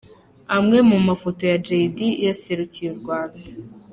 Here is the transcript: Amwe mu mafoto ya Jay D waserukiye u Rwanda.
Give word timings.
Amwe 0.57 0.77
mu 0.89 0.97
mafoto 1.07 1.41
ya 1.51 1.57
Jay 1.65 1.85
D 1.95 1.97
waserukiye 2.27 2.87
u 2.91 2.99
Rwanda. 3.01 3.41